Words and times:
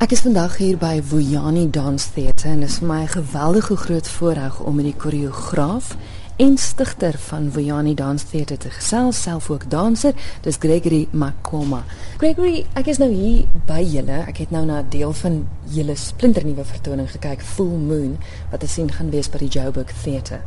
Ek 0.00 0.14
is 0.16 0.22
vandag 0.24 0.54
hier 0.56 0.78
by 0.80 0.94
Vuyani 1.04 1.66
Dance 1.68 2.06
Theatre 2.14 2.54
en 2.54 2.62
dit 2.62 2.70
is 2.70 2.78
vir 2.80 2.88
my 2.88 3.02
'n 3.02 3.08
geweldige 3.20 3.76
groot 3.76 4.08
voorreg 4.08 4.60
om 4.60 4.74
met 4.74 4.84
die 4.84 4.96
koreograaf 4.96 5.96
en 6.36 6.56
stigter 6.56 7.18
van 7.18 7.50
Vuyani 7.52 7.94
Dance 7.94 8.26
Theatre 8.26 8.56
te 8.56 8.70
gesels, 8.70 9.22
self 9.22 9.50
ook 9.50 9.70
danser, 9.70 10.14
dis 10.40 10.56
Gregory 10.56 11.08
Makoma. 11.10 11.84
Gregory, 12.16 12.64
ek 12.74 12.86
is 12.86 12.98
nou 12.98 13.10
hier 13.10 13.44
by 13.66 13.82
julle. 13.82 14.24
Ek 14.26 14.38
het 14.38 14.50
nou 14.50 14.64
na 14.64 14.80
'n 14.80 14.88
deel 14.88 15.12
van 15.12 15.48
julle 15.64 15.96
splinternuwe 15.96 16.64
vertoning 16.64 17.10
gekyk, 17.10 17.42
Full 17.42 17.76
Moon, 17.76 18.18
wat 18.50 18.60
te 18.60 18.66
sien 18.66 18.92
gaan 18.92 19.10
wees 19.10 19.28
by 19.28 19.38
die 19.38 19.48
Joburg 19.48 19.92
Theatre. 20.02 20.40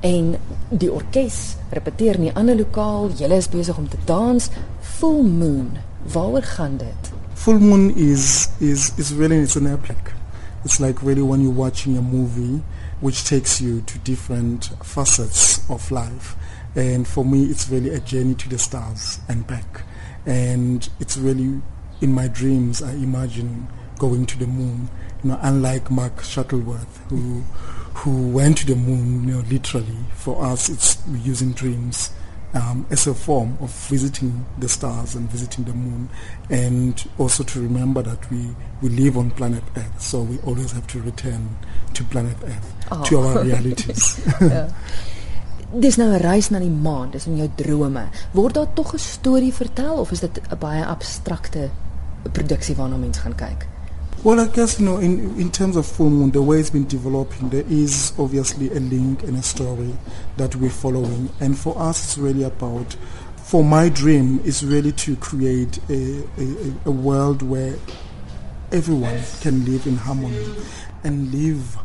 En 0.00 0.36
die 0.68 0.92
orkes 0.92 1.56
repeteer 1.70 2.14
in 2.14 2.24
'n 2.24 2.34
ander 2.34 2.56
lokaal. 2.56 3.10
Julle 3.16 3.36
is 3.36 3.48
besig 3.48 3.78
om 3.78 3.88
te 3.88 3.98
dans. 4.04 4.50
Full 4.80 5.22
Moon. 5.22 5.78
Waaroor 6.12 6.42
gaan 6.42 6.76
dit? 6.76 7.19
Full 7.40 7.58
Moon 7.58 7.92
is 7.96 8.48
is 8.60 8.92
is 8.98 9.14
really 9.14 9.38
it's 9.38 9.56
an 9.56 9.66
epic. 9.66 10.12
It's 10.62 10.78
like 10.78 11.02
really 11.02 11.22
when 11.22 11.40
you're 11.40 11.50
watching 11.50 11.96
a 11.96 12.02
movie 12.02 12.62
which 13.00 13.24
takes 13.24 13.62
you 13.62 13.80
to 13.80 13.98
different 14.00 14.66
facets 14.84 15.58
of 15.70 15.90
life. 15.90 16.36
And 16.76 17.08
for 17.08 17.24
me, 17.24 17.44
it's 17.44 17.66
really 17.70 17.94
a 17.94 18.00
journey 18.00 18.34
to 18.34 18.48
the 18.50 18.58
stars 18.58 19.20
and 19.26 19.46
back. 19.46 19.84
And 20.26 20.86
it's 21.00 21.16
really 21.16 21.62
in 22.02 22.12
my 22.12 22.28
dreams, 22.28 22.82
I 22.82 22.92
imagine 22.92 23.68
going 23.98 24.26
to 24.26 24.38
the 24.38 24.46
moon. 24.46 24.90
You 25.24 25.30
know, 25.30 25.38
unlike 25.40 25.90
Mark 25.90 26.22
Shuttleworth, 26.22 26.98
who 27.08 27.40
who 27.94 28.28
went 28.28 28.58
to 28.58 28.66
the 28.66 28.76
moon, 28.76 29.26
you 29.26 29.36
know, 29.36 29.44
literally. 29.48 29.96
For 30.14 30.44
us, 30.44 30.68
it's 30.68 30.98
using 31.24 31.52
dreams 31.52 32.12
um, 32.54 32.86
as 32.90 33.06
a 33.06 33.14
form 33.14 33.56
of 33.60 33.70
visiting 33.88 34.44
the 34.58 34.68
stars 34.68 35.14
and 35.14 35.30
visiting 35.30 35.64
the 35.64 35.72
moon, 35.72 36.08
and 36.48 37.08
also 37.18 37.44
to 37.44 37.60
remember 37.60 38.02
that 38.02 38.30
we, 38.30 38.54
we 38.82 38.88
live 38.88 39.16
on 39.16 39.30
planet 39.30 39.62
Earth, 39.76 40.00
so 40.00 40.22
we 40.22 40.38
always 40.40 40.72
have 40.72 40.86
to 40.88 41.00
return 41.00 41.56
to 41.94 42.04
planet 42.04 42.36
Earth, 42.44 42.74
oh. 42.90 43.04
to 43.04 43.18
our 43.18 43.44
realities. 43.48 44.20
ja. 44.40 44.68
Dis 45.70 45.96
nou 45.96 46.08
'n 46.10 46.18
reis 46.18 46.48
na 46.50 46.58
die 46.58 46.70
maan, 46.70 47.10
dis 47.10 47.28
in 47.30 47.36
jou 47.38 47.46
drome. 47.54 48.08
Word 48.34 48.54
daar 48.54 48.72
tog 48.74 48.94
'n 48.94 48.98
storie 48.98 49.54
vertel 49.54 50.00
of 50.02 50.10
is 50.10 50.20
dit 50.20 50.40
'n 50.50 50.58
baie 50.58 50.84
abstrakte 50.84 51.70
produksie 52.32 52.74
waarna 52.74 52.96
mens 52.96 53.18
gaan 53.18 53.34
kyk? 53.34 53.68
Well, 54.22 54.38
I 54.38 54.48
guess, 54.48 54.78
you 54.78 54.84
know, 54.84 54.98
in, 54.98 55.40
in 55.40 55.50
terms 55.50 55.76
of 55.76 55.86
Full 55.86 56.10
Moon, 56.10 56.30
the 56.30 56.42
way 56.42 56.58
it's 56.60 56.68
been 56.68 56.86
developing, 56.86 57.48
there 57.48 57.64
is 57.70 58.12
obviously 58.18 58.68
a 58.68 58.78
link 58.78 59.22
and 59.22 59.34
a 59.38 59.42
story 59.42 59.94
that 60.36 60.54
we're 60.56 60.68
following. 60.68 61.30
And 61.40 61.58
for 61.58 61.78
us, 61.78 62.04
it's 62.04 62.18
really 62.18 62.42
about, 62.42 62.96
for 63.36 63.64
my 63.64 63.88
dream, 63.88 64.40
is 64.44 64.62
really 64.62 64.92
to 64.92 65.16
create 65.16 65.78
a, 65.88 66.22
a, 66.36 66.74
a 66.84 66.90
world 66.90 67.40
where 67.40 67.76
everyone 68.70 69.22
can 69.40 69.64
live 69.64 69.86
in 69.86 69.96
harmony 69.96 70.54
and 71.02 71.32
live 71.32 71.78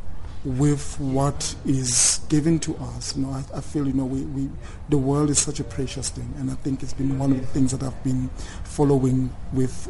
with 0.43 0.99
what 0.99 1.55
is 1.65 2.19
given 2.27 2.59
to 2.59 2.75
us. 2.75 3.15
You 3.15 3.27
know, 3.27 3.31
I, 3.31 3.45
I, 3.59 3.61
feel, 3.61 3.87
you 3.87 3.93
know, 3.93 4.03
we, 4.03 4.23
we, 4.23 4.49
the 4.89 4.97
world 4.97 5.29
is 5.29 5.39
such 5.39 5.61
a 5.61 5.63
precious 5.63 6.09
thing. 6.09 6.33
And 6.37 6.51
I 6.51 6.55
think 6.55 6.83
it's 6.83 6.91
been 6.91 7.17
one 7.17 7.31
of 7.31 7.39
the 7.39 7.47
things 7.47 7.71
that 7.71 7.81
I've 7.81 8.03
been 8.03 8.27
following 8.65 9.33
with 9.53 9.89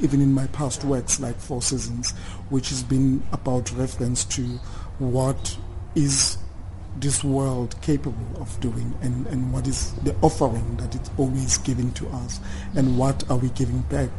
even 0.00 0.20
in 0.20 0.32
my 0.32 0.46
past 0.48 0.84
works 0.84 1.20
like 1.20 1.36
Four 1.36 1.62
Seasons, 1.62 2.12
which 2.50 2.68
has 2.70 2.82
been 2.82 3.22
about 3.32 3.70
reference 3.72 4.24
to 4.26 4.42
what 4.98 5.56
is 5.94 6.38
this 7.00 7.22
world 7.22 7.80
capable 7.80 8.40
of 8.40 8.58
doing 8.60 8.94
and, 9.02 9.26
and 9.28 9.52
what 9.52 9.66
is 9.66 9.92
the 10.04 10.14
offering 10.22 10.76
that 10.76 10.94
it's 10.94 11.10
always 11.16 11.58
giving 11.58 11.92
to 11.92 12.08
us 12.08 12.40
and 12.74 12.98
what 12.98 13.28
are 13.30 13.38
we 13.38 13.48
giving 13.50 13.80
back 13.82 14.10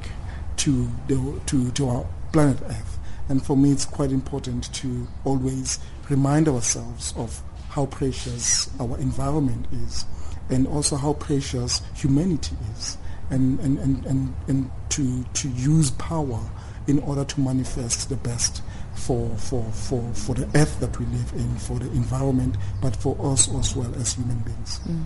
to 0.57 0.89
the 1.07 1.41
to, 1.45 1.71
to 1.71 1.89
our 1.89 2.05
planet 2.31 2.57
Earth. 2.65 2.99
And 3.27 3.45
for 3.45 3.57
me 3.57 3.71
it's 3.71 3.85
quite 3.85 4.11
important 4.11 4.73
to 4.75 5.07
always 5.25 5.79
remind 6.09 6.47
ourselves 6.47 7.13
of 7.17 7.41
how 7.69 7.85
precious 7.85 8.69
our 8.79 8.97
environment 8.97 9.65
is 9.71 10.05
and 10.49 10.65
also 10.67 10.95
how 10.95 11.13
precious 11.13 11.81
humanity 11.93 12.55
is 12.77 12.97
and, 13.29 13.59
and, 13.59 13.77
and, 13.79 14.05
and, 14.05 14.33
and 14.47 14.71
to, 14.89 15.23
to 15.33 15.49
use 15.49 15.91
power 15.91 16.39
in 16.87 16.99
order 16.99 17.23
to 17.23 17.39
manifest 17.39 18.09
the 18.09 18.15
best 18.15 18.61
for, 18.95 19.29
for, 19.37 19.63
for, 19.71 20.01
for 20.13 20.35
the 20.35 20.47
earth 20.55 20.79
that 20.79 20.97
we 20.99 21.05
live 21.07 21.31
in, 21.33 21.55
for 21.57 21.79
the 21.79 21.87
environment, 21.91 22.57
but 22.81 22.95
for 22.95 23.15
us 23.31 23.53
as 23.55 23.75
well 23.75 23.93
as 23.95 24.13
human 24.13 24.39
beings. 24.39 24.79
Mm. 24.87 25.05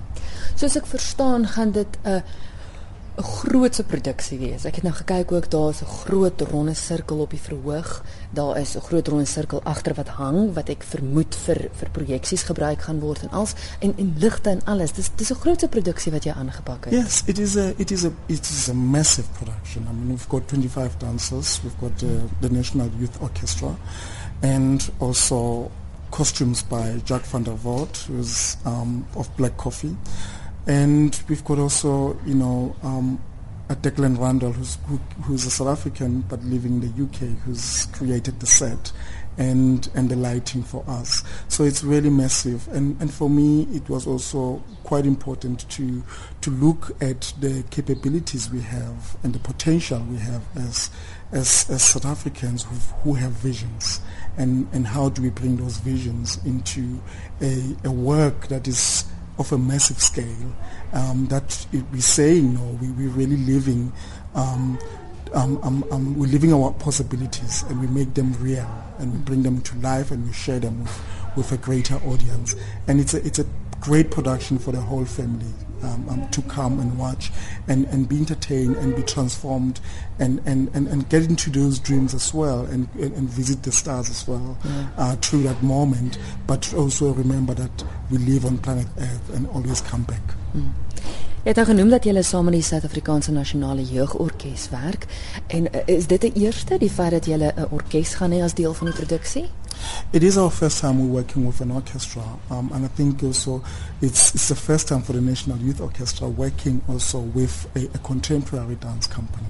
Soos 0.56 0.78
ek 0.80 0.88
verstaan, 0.90 1.46
gaan 1.56 1.74
uh, 1.76 2.22
'n 3.16 3.24
grootse 3.24 3.84
produksie 3.84 4.40
wees. 4.40 4.66
Ek 4.66 4.76
het 4.76 4.84
nou 4.84 4.94
gekyk 4.96 5.32
ook 5.32 5.50
daar's 5.52 5.82
'n 5.82 5.86
groot 5.86 6.42
ronde 6.42 6.74
sirkel 6.74 7.18
op 7.18 7.30
die 7.30 7.40
verhoog. 7.40 8.04
Daar 8.30 8.58
is 8.58 8.76
'n 8.76 8.80
groot 8.80 9.08
ronde 9.08 9.26
sirkel 9.26 9.62
agter 9.64 9.94
wat 9.94 10.08
hang 10.08 10.54
wat 10.54 10.70
ek 10.70 10.84
vermoed 10.84 11.36
vir 11.36 11.70
vir 11.72 11.90
projeksies 11.92 12.44
gebruik 12.44 12.82
gaan 12.82 13.00
word 13.00 13.22
en 13.22 13.30
als 13.30 13.54
en 13.80 13.94
en 13.98 14.14
ligte 14.18 14.50
en 14.50 14.62
alles. 14.66 14.94
Dis 14.94 15.10
dis 15.16 15.30
'n 15.32 15.36
grootse 15.36 15.68
produksie 15.68 16.12
wat 16.12 16.24
jy 16.24 16.32
aangepak 16.32 16.86
het. 16.86 16.94
Yes, 16.94 17.24
it 17.26 17.40
is 17.40 17.56
a 17.56 17.74
it 17.78 17.92
is 17.92 18.04
a 18.04 18.12
it 18.26 18.50
is 18.50 18.70
a 18.70 18.74
massive 18.74 19.28
production. 19.38 19.84
I 19.84 19.94
mean 19.94 20.08
we've 20.08 20.30
got 20.30 20.42
25 20.46 20.98
dancers, 20.98 21.62
we've 21.64 21.80
got 21.80 22.04
uh, 22.04 22.10
the 22.42 22.50
National 22.50 22.90
Youth 23.00 23.22
Orchestra 23.22 23.76
and 24.42 24.92
also 24.98 25.72
costumes 26.10 26.64
by 26.64 27.02
Jack 27.06 27.26
van 27.26 27.44
der 27.44 27.58
Voort 27.58 28.08
who's 28.08 28.58
um, 28.66 29.06
of 29.14 29.30
Black 29.36 29.56
Coffee. 29.58 29.96
And 30.68 31.20
we've 31.28 31.44
got 31.44 31.60
also, 31.60 32.20
you 32.26 32.36
know, 32.36 32.76
um, 32.84 33.22
a 33.70 33.76
Declan 33.76 34.20
Randall, 34.20 34.52
who's, 34.52 34.78
who, 34.88 34.98
who's 35.24 35.46
a 35.46 35.50
South 35.50 35.68
African 35.68 36.22
but 36.22 36.44
living 36.44 36.82
in 36.82 36.82
the 36.82 37.04
UK, 37.04 37.38
who's 37.44 37.86
created 37.88 38.40
the 38.40 38.46
set 38.46 38.92
and 39.38 39.90
and 39.96 40.10
the 40.10 40.16
lighting 40.16 40.64
for 40.64 40.84
us. 40.88 41.24
So 41.48 41.64
it's 41.64 41.84
really 41.84 42.10
massive. 42.10 42.68
And 42.70 43.00
and 43.02 43.12
for 43.12 43.30
me, 43.30 43.64
it 43.74 43.90
was 43.90 44.06
also 44.06 44.62
quite 44.84 45.06
important 45.06 45.68
to 45.72 46.04
to 46.42 46.52
look 46.52 46.92
at 47.02 47.34
the 47.40 47.64
capabilities 47.72 48.50
we 48.50 48.62
have 48.62 49.18
and 49.24 49.34
the 49.34 49.40
potential 49.40 50.00
we 50.10 50.18
have 50.18 50.44
as 50.56 50.90
as, 51.32 51.68
as 51.70 51.82
South 51.82 52.06
Africans 52.06 52.64
who, 52.64 52.76
who 53.02 53.14
have 53.16 53.32
visions, 53.32 54.02
and 54.38 54.68
and 54.72 54.86
how 54.88 55.10
do 55.10 55.22
we 55.22 55.30
bring 55.30 55.58
those 55.58 55.78
visions 55.78 56.40
into 56.46 57.02
a, 57.42 57.76
a 57.86 57.92
work 57.92 58.48
that 58.48 58.68
is 58.68 59.06
of 59.38 59.52
a 59.52 59.58
massive 59.58 60.00
scale 60.00 60.54
um, 60.94 61.28
that 61.28 61.66
we 61.92 62.02
say, 62.02 62.36
you 62.36 62.50
know, 62.50 62.78
we, 62.82 62.90
we're 62.92 63.10
really 63.10 63.38
living, 63.38 63.92
um, 64.36 64.78
um, 65.34 65.60
um, 65.64 65.84
um, 65.92 66.18
we're 66.18 66.28
living 66.28 66.54
our 66.54 66.72
possibilities 66.74 67.64
and 67.64 67.80
we 67.82 67.88
make 67.88 68.14
them 68.14 68.34
real 68.40 68.70
and 69.00 69.12
we 69.12 69.20
bring 69.20 69.44
them 69.44 69.62
to 69.62 69.76
life 69.80 70.12
and 70.12 70.26
we 70.26 70.34
share 70.34 70.60
them 70.60 70.82
with, 70.82 71.04
with 71.36 71.52
a 71.52 71.58
greater 71.58 71.96
audience. 72.06 72.56
And 72.88 73.00
it's 73.00 73.14
a, 73.14 73.26
it's 73.26 73.40
a 73.40 73.46
great 73.84 74.10
production 74.10 74.58
for 74.58 74.72
the 74.72 74.80
whole 74.80 75.04
family 75.04 75.54
um, 75.84 76.08
um, 76.10 76.30
to 76.30 76.42
come 76.44 76.80
and 76.80 76.98
watch 76.98 77.32
and, 77.68 77.86
and 77.88 78.08
be 78.08 78.16
entertained 78.16 78.78
and 78.78 78.96
be 78.96 79.04
transformed 79.04 79.82
and, 80.20 80.42
and, 80.46 80.70
and, 80.74 80.88
and 80.88 81.10
get 81.10 81.24
into 81.24 81.50
those 81.50 81.80
dreams 81.80 82.14
as 82.14 82.34
well 82.34 82.62
and, 82.68 82.88
and, 82.94 83.14
and 83.14 83.30
visit 83.30 83.62
the 83.64 83.72
stars 83.74 84.10
as 84.10 84.26
well 84.26 84.58
yeah. 84.64 84.88
uh, 84.98 85.16
through 85.18 85.44
that 85.44 85.62
moment. 85.62 86.18
But 86.48 86.74
also 86.74 87.12
remember 87.12 87.54
that 87.56 87.84
we 88.10 88.20
live 88.20 88.46
on 88.46 88.58
planet 88.60 88.88
Earth 88.98 89.36
and 89.36 89.48
always 89.50 89.82
come 89.82 90.04
back. 90.04 90.24
Mm. 90.56 90.72
Jy 91.44 91.52
het 91.52 91.68
genoem 91.68 91.90
dat 91.92 92.06
jy 92.08 92.22
saam 92.24 92.46
met 92.48 92.54
die 92.56 92.64
Suid-Afrikaanse 92.64 93.34
Nasionale 93.36 93.84
Jeugorkes 93.84 94.70
werk 94.72 95.10
en 95.52 95.66
uh, 95.68 95.82
is 95.92 96.08
dit 96.08 96.22
die 96.24 96.32
eerste 96.46 96.78
die 96.80 96.90
feit 96.90 97.12
dat 97.12 97.28
jy 97.28 97.36
'n 97.36 97.68
orkes 97.70 98.14
gaan 98.16 98.32
hê 98.32 98.40
as 98.44 98.56
deel 98.56 98.74
van 98.74 98.88
die 98.88 98.96
produksie? 98.96 99.50
It 100.12 100.24
is 100.24 100.38
our 100.38 100.52
first 100.52 100.80
time 100.80 101.00
we're 101.00 101.22
working 101.22 101.46
with 101.46 101.62
an 101.62 101.72
orchestra, 101.72 102.24
um, 102.50 102.72
and 102.74 102.86
I 102.86 102.88
think 102.88 103.24
also 103.24 103.64
it's, 104.02 104.36
it's 104.36 104.50
the 104.50 104.56
first 104.56 104.88
time 104.88 105.02
for 105.02 105.14
the 105.14 105.22
National 105.22 105.58
Youth 105.58 105.82
Orchestra 105.82 106.28
working 106.28 106.82
also 106.88 107.20
with 107.20 107.68
a, 107.76 107.86
a 107.96 108.00
contemporary 108.00 108.76
dance 108.76 109.08
company. 109.08 109.48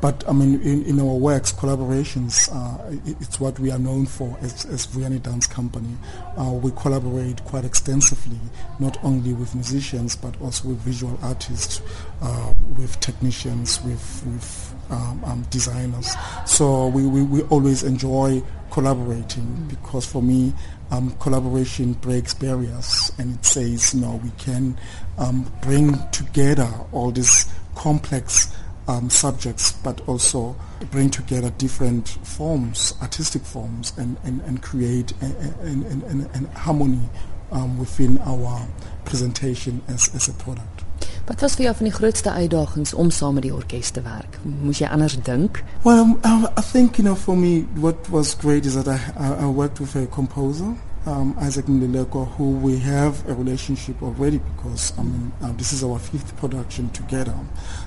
But 0.00 0.22
I 0.28 0.32
mean, 0.32 0.60
in, 0.62 0.84
in 0.84 1.00
our 1.00 1.14
works, 1.14 1.52
collaborations, 1.52 2.48
uh, 2.52 2.90
it, 3.04 3.16
it's 3.20 3.40
what 3.40 3.58
we 3.58 3.72
are 3.72 3.78
known 3.78 4.06
for 4.06 4.36
as, 4.40 4.64
as 4.66 4.86
Dance 4.86 5.46
Company. 5.46 5.96
Uh, 6.36 6.52
we 6.52 6.70
collaborate 6.72 7.44
quite 7.44 7.64
extensively, 7.64 8.38
not 8.78 9.02
only 9.02 9.32
with 9.32 9.54
musicians, 9.54 10.14
but 10.14 10.40
also 10.40 10.68
with 10.68 10.78
visual 10.78 11.18
artists, 11.22 11.82
uh, 12.22 12.52
with 12.76 12.98
technicians, 13.00 13.82
with, 13.82 14.22
with 14.26 14.74
um, 14.90 15.22
um, 15.24 15.42
designers. 15.50 16.14
So 16.46 16.86
we, 16.88 17.04
we, 17.04 17.22
we 17.22 17.42
always 17.42 17.82
enjoy 17.82 18.42
collaborating 18.70 19.66
because 19.68 20.06
for 20.06 20.22
me, 20.22 20.52
um, 20.90 21.10
collaboration 21.18 21.94
breaks 21.94 22.34
barriers 22.34 23.12
and 23.18 23.34
it 23.34 23.44
says, 23.44 23.94
you 23.94 24.00
know, 24.00 24.20
we 24.22 24.30
can 24.38 24.78
um, 25.18 25.52
bring 25.60 25.98
together 26.10 26.68
all 26.92 27.10
these 27.10 27.52
complex 27.74 28.54
um, 28.88 29.10
subjects, 29.10 29.72
but 29.72 30.00
also 30.08 30.56
bring 30.90 31.10
together 31.10 31.50
different 31.50 32.08
forms, 32.22 32.94
artistic 33.00 33.42
forms, 33.42 33.92
and, 33.96 34.16
and, 34.24 34.40
and 34.42 34.62
create 34.62 35.12
an 35.20 36.48
harmony 36.56 37.08
um, 37.52 37.78
within 37.78 38.18
our 38.18 38.66
presentation 39.04 39.82
as, 39.88 40.14
as 40.14 40.28
a 40.28 40.32
product. 40.32 40.84
Wat 41.28 41.40
was 41.40 41.54
vir 41.58 41.66
jou 41.66 41.74
van 41.76 41.88
die 41.90 41.92
grootste 41.92 42.32
uitdagings 42.32 42.94
om 42.94 43.10
saam 43.12 43.34
met 43.36 43.44
die 43.44 43.52
orkes 43.54 43.90
te 43.92 44.00
werk? 44.00 44.38
Moes 44.42 44.80
jy 44.80 44.88
anders 44.88 45.18
dink? 45.26 45.60
Well, 45.84 46.16
um, 46.24 46.48
I 46.56 46.62
think 46.64 46.96
you 46.96 47.04
know 47.04 47.14
for 47.14 47.36
me 47.36 47.66
what 47.76 48.08
was 48.08 48.32
great 48.34 48.64
is 48.64 48.74
that 48.74 48.88
I, 48.88 48.96
I, 49.18 49.44
I 49.44 49.46
worked 49.46 49.80
with 49.80 49.94
a 49.94 50.06
composer 50.06 50.72
um, 51.08 51.34
Isaac 51.38 51.64
Mlileko, 51.66 52.30
who 52.36 52.50
we 52.50 52.78
have 52.80 53.26
a 53.28 53.34
relationship 53.34 54.02
already 54.02 54.38
because 54.38 54.92
I 54.98 55.02
mean 55.02 55.32
uh, 55.42 55.52
this 55.52 55.72
is 55.72 55.82
our 55.82 55.98
fifth 55.98 56.36
production 56.36 56.90
together. 56.90 57.34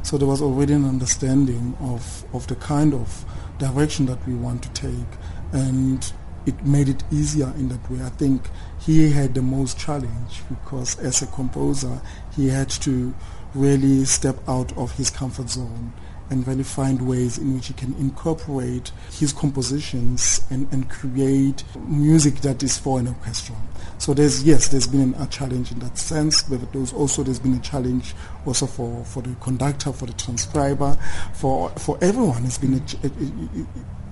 So 0.01 0.17
there 0.17 0.27
was 0.27 0.41
already 0.41 0.73
an 0.73 0.85
understanding 0.85 1.77
of, 1.81 2.25
of 2.33 2.47
the 2.47 2.55
kind 2.55 2.95
of 2.95 3.23
direction 3.59 4.07
that 4.07 4.25
we 4.27 4.33
want 4.33 4.63
to 4.63 4.69
take, 4.69 5.11
and 5.51 6.11
it 6.47 6.65
made 6.65 6.89
it 6.89 7.03
easier 7.11 7.53
in 7.57 7.69
that 7.69 7.91
way. 7.91 8.01
I 8.03 8.09
think 8.09 8.49
he 8.79 9.11
had 9.11 9.35
the 9.35 9.43
most 9.43 9.77
challenge 9.77 10.41
because 10.49 10.97
as 10.97 11.21
a 11.21 11.27
composer, 11.27 12.01
he 12.35 12.49
had 12.49 12.69
to 12.81 13.13
really 13.53 14.05
step 14.05 14.37
out 14.47 14.75
of 14.77 14.93
his 14.93 15.11
comfort 15.11 15.49
zone 15.49 15.93
and 16.31 16.47
really 16.47 16.63
find 16.63 17.07
ways 17.07 17.37
in 17.37 17.53
which 17.53 17.67
he 17.67 17.73
can 17.73 17.93
incorporate 17.99 18.91
his 19.11 19.33
compositions 19.33 20.41
and, 20.49 20.67
and 20.71 20.89
create 20.89 21.63
music 21.87 22.35
that 22.35 22.63
is 22.63 22.77
for 22.77 22.99
an 22.99 23.07
orchestra. 23.07 23.55
So 23.97 24.13
there's 24.13 24.43
yes, 24.43 24.67
there's 24.69 24.87
been 24.87 25.13
a 25.19 25.27
challenge 25.27 25.71
in 25.71 25.79
that 25.79 25.97
sense, 25.97 26.43
but 26.43 26.71
there's 26.73 26.93
also 26.93 27.23
there's 27.23 27.39
been 27.39 27.53
a 27.53 27.59
challenge 27.59 28.15
also 28.45 28.65
for, 28.65 29.03
for 29.05 29.21
the 29.21 29.35
conductor, 29.35 29.93
for 29.93 30.05
the 30.05 30.13
transcriber, 30.13 30.97
for 31.33 31.69
for 31.71 31.97
everyone. 32.01 32.45
It's 32.45 32.57
been 32.57 32.75
a, 32.75 32.81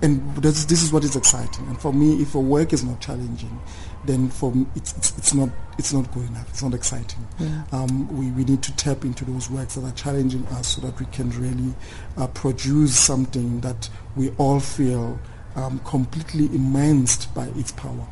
and 0.01 0.35
this, 0.37 0.65
this 0.65 0.81
is 0.81 0.93
what 0.93 1.03
is 1.03 1.15
exciting. 1.15 1.67
And 1.67 1.79
for 1.79 1.91
me, 1.91 2.21
if 2.21 2.35
a 2.35 2.39
work 2.39 2.71
is 2.71 2.83
not 2.85 3.01
challenging, 3.01 3.59
then 4.05 4.29
for 4.29 4.51
me, 4.53 4.65
it's, 4.75 4.95
it's, 4.95 5.17
it's 5.17 5.33
not 5.33 5.49
it's 5.77 5.91
not 5.91 6.11
good 6.13 6.27
enough. 6.27 6.49
It's 6.49 6.63
not 6.63 6.73
exciting. 6.73 7.27
Yeah. 7.37 7.63
Um, 7.71 8.07
we, 8.17 8.31
we 8.31 8.43
need 8.45 8.63
to 8.63 8.75
tap 8.75 9.03
into 9.03 9.25
those 9.25 9.49
works 9.49 9.75
that 9.75 9.83
are 9.83 9.95
challenging 9.95 10.45
us 10.47 10.75
so 10.75 10.81
that 10.81 10.99
we 10.99 11.05
can 11.07 11.29
really 11.31 11.73
uh, 12.17 12.27
produce 12.27 12.97
something 12.97 13.61
that 13.61 13.89
we 14.15 14.29
all 14.37 14.59
feel 14.59 15.19
um, 15.55 15.79
completely 15.79 16.45
immersed 16.45 17.33
by 17.33 17.47
its 17.55 17.71
power. 17.71 18.07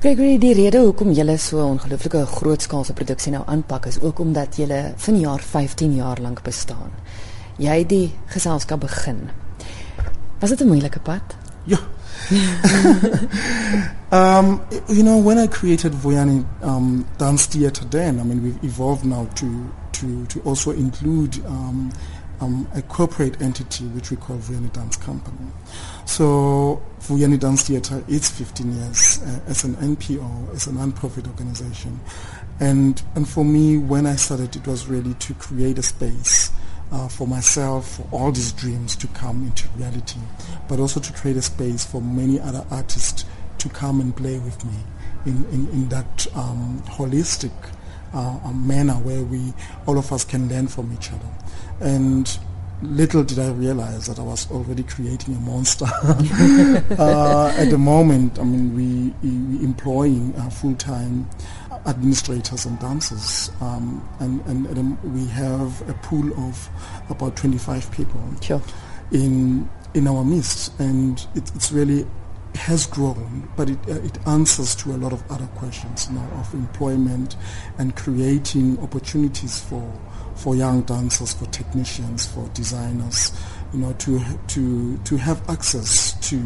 Gregory, 0.00 0.38
die 0.40 0.54
rede 0.56 0.78
hoekom 0.80 1.10
julle 1.12 1.34
so 1.36 1.58
'n 1.60 1.72
ongelooflike 1.76 2.20
grootskaalse 2.26 2.92
produksie 2.92 3.32
nou 3.32 3.42
aanpak 3.46 3.86
is 3.86 4.00
ook 4.00 4.18
omdat 4.18 4.56
julle 4.56 4.92
vanjaar 4.96 5.40
15 5.40 5.94
jaar 5.94 6.18
lank 6.20 6.42
bestaan. 6.42 6.90
Jy 7.58 7.78
het 7.78 7.88
die 7.88 8.14
geselskap 8.26 8.80
begin. 8.80 9.28
Was 10.38 10.50
dit 10.50 10.60
'n 10.60 10.66
moeilike 10.66 11.00
pad? 11.00 11.36
Ja. 11.64 11.78
um, 14.10 14.60
you 14.96 15.02
know, 15.02 15.26
when 15.26 15.38
I 15.38 15.48
created 15.48 15.92
Voyani 15.94 16.44
um, 16.62 17.04
Dance 17.16 17.48
Theatre 17.48 17.88
then, 17.88 18.18
I 18.20 18.22
mean, 18.24 18.42
we've 18.42 18.64
evolved 18.64 19.04
now 19.04 19.26
to, 19.34 19.46
to, 19.90 20.06
to 20.28 20.40
also 20.44 20.70
include 20.70 21.40
um, 21.46 21.90
um, 22.40 22.68
a 22.74 22.82
corporate 22.82 23.40
entity 23.42 23.84
which 23.88 24.10
we 24.10 24.16
call 24.16 24.36
Vuyani 24.38 24.72
Dance 24.72 24.96
Company. 24.96 25.50
So 26.06 26.82
Vuyani 27.00 27.38
Dance 27.38 27.68
Theatre 27.68 28.02
is 28.08 28.30
15 28.30 28.72
years 28.72 29.22
uh, 29.22 29.40
as 29.46 29.64
an 29.64 29.74
NPO, 29.74 30.54
as 30.54 30.66
a 30.66 30.72
non-profit 30.72 31.26
organization. 31.26 32.00
And, 32.58 33.02
and 33.14 33.28
for 33.28 33.44
me, 33.44 33.76
when 33.76 34.06
I 34.06 34.16
started, 34.16 34.56
it 34.56 34.66
was 34.66 34.86
really 34.86 35.14
to 35.14 35.34
create 35.34 35.78
a 35.78 35.82
space 35.82 36.50
uh, 36.92 37.08
for 37.08 37.26
myself, 37.26 37.96
for 37.96 38.08
all 38.10 38.32
these 38.32 38.52
dreams 38.52 38.96
to 38.96 39.06
come 39.08 39.44
into 39.44 39.68
reality, 39.76 40.20
but 40.68 40.80
also 40.80 41.00
to 41.00 41.12
create 41.12 41.36
a 41.36 41.42
space 41.42 41.84
for 41.84 42.00
many 42.00 42.40
other 42.40 42.64
artists 42.70 43.24
to 43.58 43.68
come 43.68 44.00
and 44.00 44.16
play 44.16 44.38
with 44.38 44.64
me 44.64 44.72
in, 45.26 45.44
in, 45.52 45.68
in 45.68 45.88
that 45.90 46.26
um, 46.34 46.82
holistic 46.86 47.52
uh, 48.12 48.52
manner 48.52 48.94
where 48.94 49.22
we, 49.22 49.52
all 49.86 49.98
of 49.98 50.12
us 50.12 50.24
can 50.24 50.48
learn 50.48 50.68
from 50.68 50.92
each 50.92 51.10
other. 51.12 51.28
And 51.80 52.38
little 52.82 53.22
did 53.22 53.38
I 53.38 53.50
realize 53.50 54.06
that 54.06 54.18
I 54.18 54.22
was 54.22 54.50
already 54.50 54.82
creating 54.82 55.36
a 55.36 55.40
monster. 55.40 55.86
uh, 56.98 57.54
at 57.56 57.70
the 57.70 57.78
moment, 57.78 58.38
I 58.38 58.44
mean, 58.44 58.74
we, 58.74 59.28
we 59.28 59.64
employing 59.64 60.34
uh, 60.36 60.50
full-time 60.50 61.28
administrators 61.86 62.66
and 62.66 62.78
dancers, 62.78 63.50
um, 63.60 64.06
and, 64.20 64.44
and, 64.46 64.66
and, 64.66 65.14
we 65.14 65.26
have 65.26 65.88
a 65.88 65.94
pool 65.94 66.30
of 66.46 66.68
about 67.08 67.36
25 67.36 67.90
people 67.90 68.20
sure. 68.42 68.62
in 69.12 69.68
in 69.94 70.06
our 70.06 70.24
midst, 70.24 70.78
and 70.78 71.26
it, 71.34 71.50
it's 71.54 71.72
really 71.72 72.06
has 72.56 72.86
grown, 72.86 73.48
but 73.56 73.70
it, 73.70 73.78
uh, 73.88 73.94
it 73.94 74.18
answers 74.26 74.74
to 74.76 74.92
a 74.92 74.98
lot 74.98 75.12
of 75.12 75.22
other 75.30 75.46
questions, 75.56 76.08
you 76.10 76.18
of 76.38 76.52
employment 76.54 77.36
and 77.78 77.96
creating 77.96 78.78
opportunities 78.80 79.60
for 79.60 79.92
for 80.34 80.56
young 80.56 80.80
dancers, 80.82 81.34
for 81.34 81.44
technicians, 81.46 82.26
for 82.26 82.48
designers, 82.54 83.32
you 83.72 83.80
know, 83.80 83.92
to 83.94 84.20
to 84.48 84.96
to 84.98 85.16
have 85.16 85.48
access 85.48 86.14
to 86.28 86.40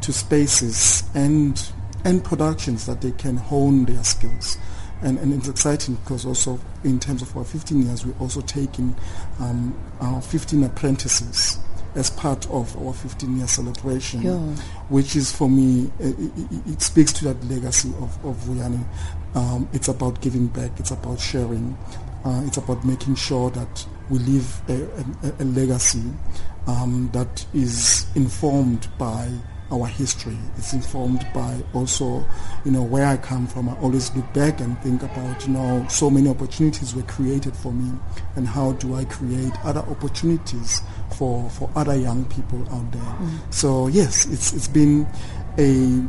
to 0.00 0.12
spaces 0.12 1.02
and 1.14 1.72
and 2.04 2.22
productions 2.22 2.86
that 2.86 3.00
they 3.00 3.12
can 3.12 3.36
hone 3.36 3.84
their 3.86 4.04
skills. 4.04 4.58
And, 5.02 5.18
and 5.18 5.34
it's 5.34 5.48
exciting 5.48 5.96
because 5.96 6.24
also 6.24 6.58
in 6.82 6.98
terms 6.98 7.20
of 7.20 7.36
our 7.36 7.44
15 7.44 7.82
years, 7.82 8.06
we're 8.06 8.18
also 8.20 8.40
taking 8.40 8.94
um, 9.40 9.74
our 10.00 10.22
15 10.22 10.64
apprentices 10.64 11.58
as 11.94 12.10
part 12.10 12.48
of 12.50 12.76
our 12.84 12.92
15 12.92 13.36
year 13.36 13.46
celebration, 13.46 14.22
yeah. 14.22 14.38
which 14.88 15.16
is 15.16 15.32
for 15.32 15.48
me, 15.48 15.90
it, 15.98 16.18
it, 16.18 16.66
it, 16.66 16.82
speaks 16.82 17.12
to 17.12 17.24
that 17.24 17.44
legacy 17.44 17.90
of, 18.00 18.24
of 18.24 18.36
Vuyani. 18.36 18.84
Um, 19.34 19.68
it's 19.72 19.88
about 19.88 20.20
giving 20.20 20.48
back, 20.48 20.72
it's 20.78 20.90
about 20.90 21.20
sharing, 21.20 21.76
uh, 22.24 22.42
it's 22.46 22.56
about 22.56 22.84
making 22.84 23.14
sure 23.16 23.50
that 23.50 23.86
we 24.10 24.18
leave 24.18 24.60
a, 24.68 24.82
a, 25.26 25.42
a 25.42 25.44
legacy 25.44 26.02
um, 26.66 27.10
that 27.12 27.44
is 27.54 28.06
informed 28.14 28.88
by 28.98 29.30
our 29.70 29.86
history. 29.86 30.36
It's 30.56 30.72
informed 30.72 31.26
by 31.34 31.62
also, 31.72 32.24
you 32.64 32.70
know, 32.70 32.82
where 32.82 33.06
I 33.06 33.16
come 33.16 33.46
from. 33.46 33.68
I 33.68 33.74
always 33.80 34.14
look 34.14 34.30
back 34.34 34.60
and 34.60 34.78
think 34.80 35.02
about, 35.02 35.46
you 35.46 35.54
know, 35.54 35.86
so 35.88 36.10
many 36.10 36.28
opportunities 36.28 36.94
were 36.94 37.02
created 37.02 37.56
for 37.56 37.72
me 37.72 37.98
and 38.36 38.46
how 38.46 38.72
do 38.72 38.94
I 38.94 39.04
create 39.04 39.52
other 39.64 39.80
opportunities 39.80 40.82
for, 41.16 41.48
for 41.50 41.70
other 41.74 41.96
young 41.96 42.24
people 42.26 42.60
out 42.72 42.90
there. 42.92 43.02
Mm. 43.02 43.52
So 43.52 43.88
yes, 43.88 44.26
it's, 44.26 44.52
it's 44.52 44.68
been 44.68 45.06
a, 45.58 46.02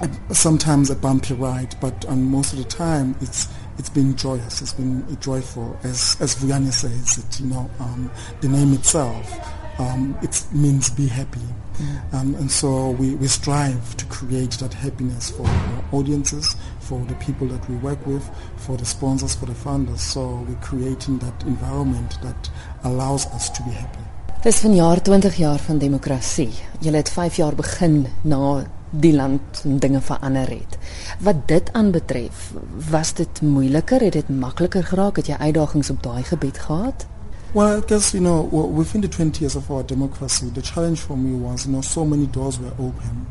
a, 0.00 0.34
sometimes 0.34 0.90
a 0.90 0.96
bumpy 0.96 1.34
ride, 1.34 1.74
but 1.80 2.08
um, 2.08 2.30
most 2.30 2.52
of 2.52 2.58
the 2.58 2.64
time 2.64 3.16
it's 3.20 3.48
it's 3.78 3.88
been 3.88 4.16
joyous. 4.16 4.60
It's 4.60 4.72
been 4.72 5.06
joyful, 5.20 5.78
as 5.84 6.16
as 6.20 6.34
Vuyani 6.34 6.72
says. 6.72 7.18
It 7.18 7.40
you 7.40 7.46
know 7.46 7.70
um, 7.78 8.10
the 8.40 8.48
name 8.48 8.72
itself 8.72 9.57
um, 9.78 10.16
it 10.22 10.44
means 10.52 10.90
be 10.90 11.06
happy. 11.06 11.40
Mm. 11.78 12.14
Um, 12.14 12.34
and 12.34 12.50
so 12.50 12.90
we, 12.90 13.14
we 13.14 13.28
strive 13.28 13.96
to 13.96 14.04
create 14.06 14.52
that 14.58 14.74
happiness 14.74 15.30
for 15.30 15.46
our 15.46 15.84
audiences, 15.92 16.56
for 16.80 17.00
the 17.06 17.14
people 17.14 17.46
that 17.48 17.68
we 17.68 17.76
work 17.76 18.04
with, 18.06 18.28
for 18.56 18.76
the 18.76 18.84
sponsors, 18.84 19.34
for 19.34 19.46
the 19.46 19.52
funders. 19.52 19.98
So 19.98 20.44
we're 20.48 20.56
creating 20.56 21.18
that 21.18 21.42
environment 21.44 22.18
that 22.22 22.50
allows 22.84 23.26
us 23.26 23.50
to 23.50 23.62
be 23.62 23.70
happy. 23.70 24.04
Dis 24.42 24.60
van 24.62 24.74
jaar 24.74 25.02
20 25.02 25.34
jaar 25.36 25.58
van 25.58 25.78
demokrasie. 25.78 26.50
Jy 26.80 26.92
het 26.94 27.10
5 27.10 27.36
jaar 27.36 27.54
begin 27.54 28.06
na 28.22 28.64
die 28.90 29.12
land 29.12 29.62
dinge 29.64 30.00
verander 30.00 30.48
het. 30.48 30.78
Wat 31.20 31.42
dit 31.50 31.72
aanbetref, 31.72 32.52
was 32.90 33.12
dit 33.18 33.40
moeiliker, 33.42 34.00
het 34.00 34.12
dit 34.12 34.28
makliker 34.28 34.84
geraak, 34.84 35.16
het 35.16 35.26
jy 35.26 35.36
uitdagings 35.38 35.90
op 35.90 36.02
daai 36.02 36.22
gebied 36.22 36.58
gehad? 36.58 37.06
Well, 37.54 37.78
I 37.78 37.80
guess, 37.86 38.12
you 38.12 38.20
know, 38.20 38.42
within 38.42 39.00
the 39.00 39.08
20 39.08 39.40
years 39.40 39.56
of 39.56 39.70
our 39.70 39.82
democracy, 39.82 40.50
the 40.50 40.60
challenge 40.60 41.00
for 41.00 41.16
me 41.16 41.34
was, 41.34 41.66
you 41.66 41.72
know, 41.72 41.80
so 41.80 42.04
many 42.04 42.26
doors 42.26 42.58
were 42.58 42.72
open. 42.72 43.26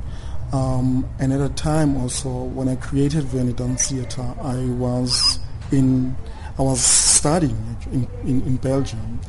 Um, 0.52 1.08
and 1.20 1.32
at 1.32 1.40
a 1.40 1.54
time 1.54 1.96
also, 1.98 2.30
when 2.30 2.68
I 2.68 2.78
created 2.78 3.26
Vuyani 3.26 3.56
Dance 3.56 3.92
Theatre, 3.92 4.34
I 4.42 4.56
was 4.66 5.40
in, 5.72 6.16
I 6.58 6.64
was 6.64 6.82
studying 6.82 7.78
in, 7.92 8.08
in, 8.24 8.42
in 8.42 8.56
Belgium 8.58 9.20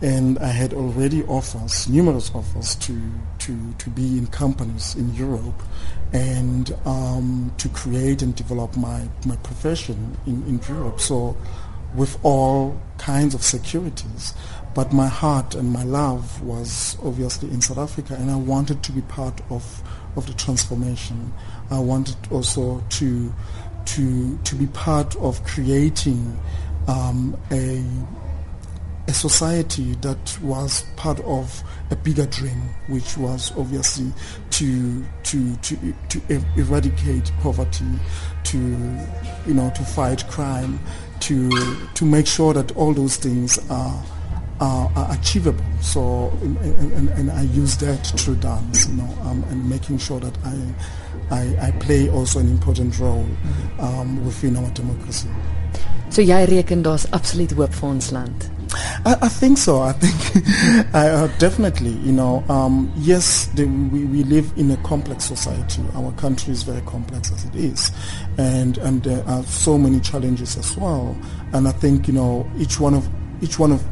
and 0.00 0.38
I 0.38 0.48
had 0.48 0.72
already 0.72 1.24
offers, 1.24 1.86
numerous 1.86 2.30
offers 2.34 2.76
to, 2.76 2.98
to, 3.40 3.72
to 3.74 3.90
be 3.90 4.16
in 4.16 4.28
companies 4.28 4.94
in 4.94 5.12
Europe 5.14 5.60
and 6.14 6.74
um, 6.86 7.52
to 7.58 7.68
create 7.68 8.22
and 8.22 8.34
develop 8.34 8.76
my, 8.78 9.08
my 9.26 9.36
profession 9.36 10.16
in, 10.26 10.42
in 10.44 10.60
Europe. 10.68 11.00
So 11.00 11.36
with 11.94 12.18
all 12.22 12.80
kinds 12.98 13.34
of 13.34 13.42
securities. 13.42 14.34
But 14.74 14.92
my 14.92 15.06
heart 15.06 15.54
and 15.54 15.72
my 15.72 15.82
love 15.82 16.42
was 16.42 16.96
obviously 17.02 17.50
in 17.50 17.60
South 17.60 17.78
Africa, 17.78 18.14
and 18.14 18.30
I 18.30 18.36
wanted 18.36 18.82
to 18.84 18.92
be 18.92 19.00
part 19.02 19.40
of, 19.50 19.82
of 20.16 20.26
the 20.26 20.34
transformation. 20.34 21.32
I 21.70 21.78
wanted 21.78 22.16
also 22.30 22.84
to, 22.88 23.34
to, 23.86 24.38
to 24.38 24.54
be 24.54 24.66
part 24.68 25.16
of 25.16 25.42
creating 25.44 26.38
um, 26.86 27.36
a, 27.50 27.82
a 29.08 29.12
society 29.12 29.94
that 29.96 30.38
was 30.42 30.84
part 30.96 31.18
of 31.20 31.62
a 31.90 31.96
bigger 31.96 32.26
dream, 32.26 32.60
which 32.88 33.16
was 33.16 33.52
obviously 33.56 34.12
to 34.50 35.04
to 35.22 35.56
to 35.56 35.94
to 36.08 36.20
eradicate 36.56 37.32
poverty, 37.40 37.86
to 38.44 38.58
you 39.46 39.54
know 39.54 39.70
to 39.70 39.82
fight 39.82 40.26
crime, 40.28 40.78
to 41.28 41.50
to 41.94 42.04
make 42.04 42.26
sure 42.26 42.54
that 42.54 42.74
all 42.76 42.94
those 42.94 43.16
things 43.16 43.58
are 43.70 44.02
are, 44.60 44.90
are 44.96 45.12
achievable. 45.14 45.64
So 45.80 46.32
and, 46.42 46.56
and, 46.92 47.08
and, 47.10 47.30
I 47.30 47.42
use 47.42 47.76
that 47.76 48.04
through 48.18 48.36
dance, 48.36 48.88
you 48.88 48.96
know, 48.96 49.08
um, 49.22 49.44
and 49.50 49.68
making 49.68 49.98
sure 49.98 50.18
that 50.18 50.36
I, 50.44 50.56
I, 51.30 51.68
I 51.68 51.70
play 51.78 52.10
also 52.10 52.40
an 52.40 52.48
important 52.48 52.98
role 52.98 53.24
um, 53.78 54.24
within 54.24 54.56
our 54.56 54.70
democracy. 54.70 55.28
So 56.10 56.22
jy 56.22 56.44
reken 56.48 56.82
daar's 56.82 57.06
absoluut 57.12 57.52
hoop 57.52 57.74
vir 57.74 57.88
ons 57.88 58.10
land. 58.10 58.50
I, 59.04 59.16
I, 59.22 59.28
think 59.28 59.58
so. 59.58 59.80
I 59.80 59.92
think 59.92 60.88
uh, 60.94 61.26
definitely. 61.38 61.90
You 61.90 62.12
know, 62.12 62.44
um, 62.48 62.92
yes, 62.96 63.46
the, 63.48 63.64
we, 63.66 64.04
we 64.04 64.24
live 64.24 64.52
in 64.56 64.70
a 64.70 64.76
complex 64.78 65.24
society. 65.24 65.82
Our 65.94 66.12
country 66.12 66.52
is 66.52 66.62
very 66.62 66.82
complex 66.82 67.32
as 67.32 67.44
it 67.44 67.54
is, 67.54 67.92
and 68.38 68.78
and 68.78 69.02
there 69.02 69.24
are 69.26 69.42
so 69.44 69.78
many 69.78 70.00
challenges 70.00 70.56
as 70.56 70.76
well. 70.76 71.16
And 71.52 71.68
I 71.68 71.72
think 71.72 72.08
you 72.08 72.14
know 72.14 72.50
each 72.58 72.80
one 72.80 72.94
of 72.94 73.08
each 73.40 73.58
one 73.58 73.72
of 73.72 73.84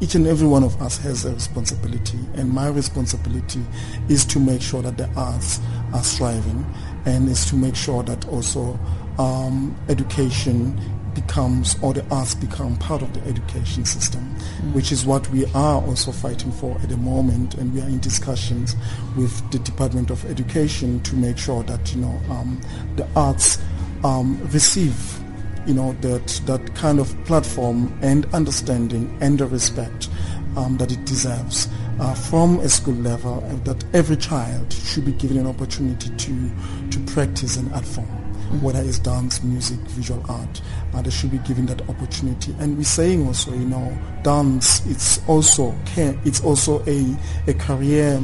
each 0.00 0.14
and 0.14 0.26
every 0.26 0.46
one 0.46 0.62
of 0.62 0.80
us 0.82 0.98
has 0.98 1.24
a 1.24 1.32
responsibility, 1.32 2.18
and 2.34 2.50
my 2.50 2.68
responsibility 2.68 3.64
is 4.08 4.24
to 4.26 4.38
make 4.38 4.60
sure 4.62 4.82
that 4.82 4.96
the 4.96 5.08
arts 5.16 5.60
are 5.92 6.02
thriving, 6.02 6.64
and 7.06 7.28
is 7.28 7.46
to 7.46 7.56
make 7.56 7.74
sure 7.74 8.02
that 8.02 8.26
also 8.28 8.78
um, 9.18 9.76
education 9.88 10.78
becomes 11.14 11.76
or 11.82 11.92
the 11.94 12.04
arts 12.10 12.34
become 12.34 12.76
part 12.76 13.02
of 13.02 13.12
the 13.14 13.20
education 13.28 13.84
system, 13.84 14.22
mm. 14.22 14.72
which 14.74 14.92
is 14.92 15.06
what 15.06 15.28
we 15.30 15.46
are 15.54 15.82
also 15.82 16.12
fighting 16.12 16.52
for 16.52 16.76
at 16.82 16.88
the 16.88 16.96
moment, 16.96 17.54
and 17.54 17.72
we 17.72 17.80
are 17.80 17.86
in 17.86 18.00
discussions 18.00 18.76
with 19.16 19.50
the 19.50 19.58
Department 19.60 20.10
of 20.10 20.24
Education 20.26 21.00
to 21.00 21.16
make 21.16 21.38
sure 21.38 21.62
that 21.64 21.94
you 21.94 22.00
know 22.00 22.20
um, 22.30 22.60
the 22.96 23.06
arts 23.16 23.58
um, 24.02 24.38
receive 24.52 25.18
you 25.66 25.74
know 25.74 25.92
that 26.00 26.26
that 26.46 26.74
kind 26.74 26.98
of 26.98 27.16
platform 27.24 27.96
and 28.02 28.26
understanding 28.34 29.16
and 29.20 29.38
the 29.38 29.46
respect 29.46 30.08
um, 30.56 30.76
that 30.76 30.92
it 30.92 31.04
deserves 31.04 31.68
uh, 32.00 32.14
from 32.14 32.58
a 32.60 32.68
school 32.68 32.94
level, 32.94 33.42
and 33.44 33.64
that 33.64 33.84
every 33.94 34.16
child 34.16 34.72
should 34.72 35.04
be 35.04 35.12
given 35.12 35.38
an 35.38 35.46
opportunity 35.46 36.10
to 36.16 36.50
to 36.90 36.98
practice 37.12 37.56
an 37.56 37.72
art 37.72 37.84
form 37.84 38.23
whether 38.62 38.80
it's 38.80 38.98
dance, 38.98 39.42
music, 39.42 39.78
visual 39.80 40.22
art. 40.28 40.60
Uh, 40.92 41.02
they 41.02 41.10
should 41.10 41.30
be 41.30 41.38
given 41.38 41.66
that 41.66 41.88
opportunity. 41.88 42.54
And 42.58 42.76
we're 42.76 42.84
saying 42.84 43.26
also, 43.26 43.52
you 43.52 43.66
know, 43.66 43.96
dance, 44.22 44.84
it's 44.86 45.26
also 45.28 45.74
it's 45.96 46.42
also 46.42 46.82
a, 46.86 47.16
a 47.46 47.54
career 47.54 48.20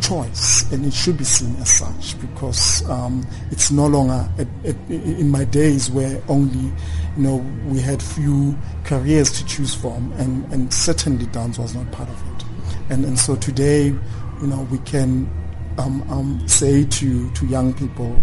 choice 0.00 0.70
and 0.72 0.84
it 0.86 0.92
should 0.92 1.16
be 1.18 1.24
seen 1.24 1.54
as 1.56 1.70
such 1.70 2.20
because 2.20 2.88
um, 2.88 3.26
it's 3.50 3.70
no 3.70 3.86
longer 3.86 4.28
a, 4.38 4.46
a, 4.64 4.92
in 4.92 5.28
my 5.28 5.44
days 5.44 5.90
where 5.90 6.22
only 6.28 6.66
you 7.16 7.22
know 7.22 7.36
we 7.66 7.80
had 7.80 8.02
few 8.02 8.56
careers 8.84 9.30
to 9.32 9.44
choose 9.46 9.74
from 9.74 10.12
and, 10.12 10.50
and 10.52 10.72
certainly 10.72 11.26
dance 11.26 11.58
was 11.58 11.74
not 11.74 11.90
part 11.90 12.08
of 12.08 12.36
it 12.36 12.44
and, 12.90 13.04
and 13.04 13.18
so 13.18 13.34
today 13.36 13.86
you 13.86 14.46
know 14.46 14.66
we 14.70 14.78
can 14.78 15.28
um, 15.78 16.02
um, 16.10 16.48
say 16.48 16.84
to, 16.84 17.30
to 17.32 17.46
young 17.46 17.72
people 17.72 18.20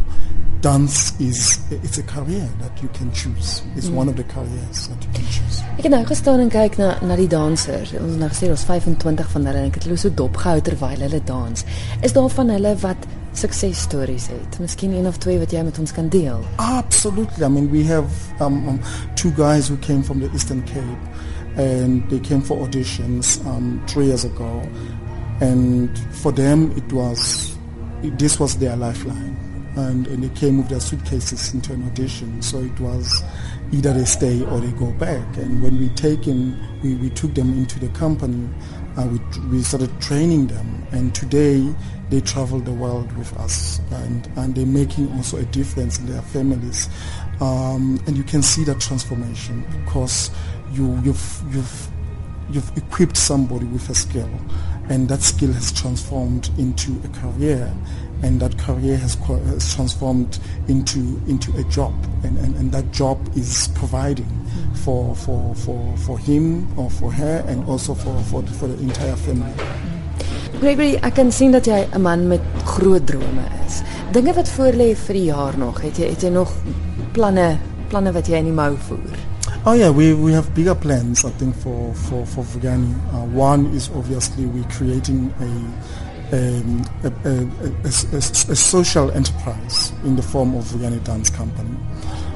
dance 0.61 1.13
is 1.19 1.59
it's 1.69 1.97
a 1.97 2.03
career 2.03 2.49
that 2.59 2.81
you 2.81 2.89
can 2.89 3.11
choose. 3.11 3.61
It's 3.75 3.87
mm. 3.87 3.93
one 3.93 4.09
of 4.09 4.15
the 4.15 4.23
careers 4.23 4.87
that 4.87 5.03
you 5.03 5.11
can 5.13 5.25
choose. 5.25 5.61
Ek 5.77 5.83
het 5.83 5.91
nou 5.93 6.05
gestaan 6.07 6.39
en 6.39 6.49
kyk 6.49 6.77
na 6.79 6.95
na 7.03 7.17
die 7.19 7.27
dansers. 7.29 7.93
Ons 7.99 8.15
nou 8.21 8.29
gesê 8.31 8.49
ons 8.49 8.65
25 8.69 9.29
van 9.35 9.45
hulle 9.49 9.61
en 9.61 9.69
ek 9.69 9.79
het 9.79 9.87
hulle 9.89 9.99
so 9.99 10.13
dopgehou 10.21 10.63
terwyl 10.65 11.05
hulle 11.05 11.21
dans. 11.27 11.65
Is 12.01 12.15
daar 12.15 12.29
van 12.37 12.53
hulle 12.55 12.73
wat 12.83 13.07
suksesstories 13.35 14.29
het? 14.31 14.59
Miskien 14.63 14.95
een 14.95 15.07
of 15.07 15.19
twee 15.23 15.39
wat 15.41 15.51
jy 15.51 15.63
met 15.67 15.79
ons 15.79 15.93
kan 15.93 16.09
deel? 16.09 16.41
Absolutely. 16.63 17.45
I 17.45 17.49
mean 17.49 17.69
we 17.71 17.83
have 17.91 18.09
um, 18.39 18.61
um, 18.67 18.79
two 19.15 19.31
guys 19.35 19.67
who 19.67 19.77
came 19.77 20.03
from 20.03 20.23
the 20.23 20.31
Eastern 20.33 20.63
Cape 20.63 21.03
and 21.57 22.09
they 22.09 22.19
came 22.19 22.41
for 22.41 22.57
auditions 22.65 23.39
um, 23.45 23.81
3 23.87 24.05
years 24.05 24.25
ago 24.25 24.61
and 25.41 25.89
for 26.11 26.31
them 26.31 26.71
it 26.75 26.91
was 26.93 27.55
this 28.17 28.39
was 28.39 28.57
their 28.57 28.75
lifeline 28.75 29.44
and, 29.75 30.07
and 30.07 30.23
they 30.23 30.39
came 30.39 30.57
with 30.57 30.69
their 30.69 30.79
suitcases 30.79 31.53
into 31.53 31.73
an 31.73 31.85
audition. 31.87 32.41
So 32.41 32.59
it 32.59 32.79
was 32.79 33.23
either 33.71 33.93
they 33.93 34.05
stay 34.05 34.43
or 34.45 34.59
they 34.59 34.71
go 34.71 34.91
back. 34.93 35.37
And 35.37 35.61
when 35.61 35.77
we 35.79 35.89
taken, 35.89 36.57
we, 36.81 36.95
we 36.95 37.09
took 37.09 37.33
them 37.33 37.53
into 37.53 37.79
the 37.79 37.89
company, 37.89 38.49
uh, 38.97 39.07
we, 39.07 39.19
we 39.49 39.61
started 39.63 39.89
training 40.01 40.47
them. 40.47 40.87
And 40.91 41.13
today 41.13 41.73
they 42.09 42.21
travel 42.21 42.59
the 42.59 42.73
world 42.73 43.11
with 43.17 43.35
us, 43.39 43.81
and, 43.91 44.29
and 44.35 44.55
they're 44.55 44.65
making 44.65 45.11
also 45.13 45.37
a 45.37 45.45
difference 45.45 45.99
in 45.99 46.05
their 46.05 46.21
families. 46.21 46.87
Um, 47.41 47.99
and 48.07 48.15
you 48.15 48.23
can 48.23 48.41
see 48.41 48.63
that 48.65 48.79
transformation 48.79 49.65
because 49.83 50.31
you, 50.71 50.99
you've, 51.03 51.43
you've, 51.51 51.87
you've 52.49 52.77
equipped 52.77 53.17
somebody 53.17 53.65
with 53.65 53.89
a 53.89 53.95
skill 53.95 54.29
and 54.89 55.09
that 55.09 55.21
skill 55.21 55.51
has 55.51 55.71
transformed 55.71 56.49
into 56.57 57.01
a 57.03 57.07
career 57.19 57.73
and 58.23 58.39
that 58.39 58.57
career 58.57 58.97
has, 58.97 59.15
has 59.15 59.75
transformed 59.75 60.39
into 60.67 61.21
into 61.27 61.55
a 61.57 61.63
job 61.65 61.93
and, 62.23 62.37
and, 62.37 62.55
and 62.55 62.71
that 62.71 62.91
job 62.91 63.17
is 63.35 63.69
providing 63.75 64.29
for, 64.85 65.15
for, 65.15 65.55
for, 65.55 65.97
for 65.97 66.19
him 66.19 66.67
or 66.77 66.89
for 66.89 67.11
her 67.11 67.43
and 67.47 67.67
also 67.67 67.93
for, 67.93 68.17
for, 68.23 68.43
for 68.43 68.67
the 68.67 68.77
entire 68.83 69.15
family. 69.15 69.53
Gregory, 70.59 70.95
ek 71.03 71.17
kan 71.17 71.31
sien 71.35 71.51
dat 71.51 71.67
jy 71.67 71.81
'n 71.91 72.01
man 72.01 72.27
met 72.27 72.41
groot 72.63 73.03
drome 73.07 73.43
is. 73.65 73.81
Dinge 74.13 74.33
wat 74.33 74.49
voor 74.49 74.73
lê 74.73 74.95
vir 74.95 75.13
die 75.13 75.25
jaar 75.25 75.57
nog. 75.57 75.81
Het 75.81 75.97
jy 75.97 76.09
het 76.09 76.21
jy 76.21 76.29
nog 76.29 76.53
planne 77.11 77.57
planne 77.89 78.11
wat 78.11 78.27
jy 78.27 78.37
in 78.39 78.45
die 78.45 78.55
mou 78.55 78.75
voer? 78.87 79.17
Oh 79.65 79.75
yeah, 79.75 79.89
we, 79.89 80.13
we 80.13 80.31
have 80.33 80.53
bigger 80.53 80.75
plans 80.75 81.25
I 81.25 81.31
think 81.37 81.55
for 81.55 81.93
for 81.93 82.25
for 82.25 82.43
Vugani. 82.43 82.93
Uh, 83.11 83.25
one 83.35 83.75
is 83.75 83.89
obviously 83.95 84.45
we're 84.45 84.69
creating 84.77 85.33
a 85.41 85.49
um, 86.31 86.85
a, 87.03 87.07
a, 87.27 87.47
a, 87.83 87.87
a, 87.87 88.55
social 88.55 89.11
enterprise 89.11 89.91
in 90.03 90.15
the 90.15 90.21
form 90.21 90.55
of 90.55 90.63
Vuyani 90.65 91.03
Dance 91.03 91.29
Company, 91.29 91.69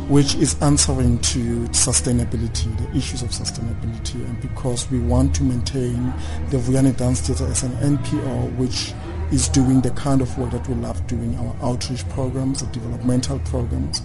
which 0.10 0.36
is 0.36 0.62
answering 0.62 1.18
to 1.20 1.62
sustainability, 1.70 2.76
the 2.78 2.98
issues 2.98 3.22
of 3.22 3.30
sustainability, 3.30 4.16
and 4.16 4.40
because 4.42 4.90
we 4.92 5.00
want 5.00 5.34
to 5.36 5.44
maintain 5.44 6.14
the 6.50 6.58
Vuyani 6.58 6.96
Dance 6.96 7.22
Theatre 7.22 7.48
as 7.48 7.64
an 7.64 7.72
NPO, 7.98 8.56
which 8.58 8.94
is 9.32 9.48
doing 9.50 9.82
the 9.82 9.92
kind 9.92 10.22
of 10.22 10.38
work 10.38 10.52
that 10.52 10.68
we 10.68 10.76
love 10.76 11.06
doing, 11.08 11.36
our 11.38 11.56
outreach 11.62 12.08
programs, 12.10 12.62
the 12.62 12.68
developmental 12.68 13.40
programs. 13.40 14.02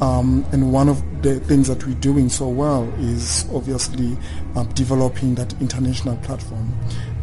Um, 0.00 0.46
and 0.52 0.72
one 0.72 0.88
of 0.88 1.22
the 1.22 1.40
things 1.40 1.68
that 1.68 1.86
we're 1.86 1.94
doing 1.94 2.30
so 2.30 2.48
well 2.48 2.84
is 2.98 3.46
obviously 3.52 4.16
uh, 4.56 4.64
developing 4.64 5.34
that 5.34 5.52
international 5.60 6.16
platform. 6.18 6.72